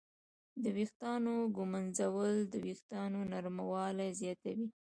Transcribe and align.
د 0.63 0.65
ویښتانو 0.77 1.33
ږمنځول 1.57 2.33
د 2.51 2.53
وېښتانو 2.65 3.19
نرموالی 3.31 4.09
زیاتوي. 4.21 4.67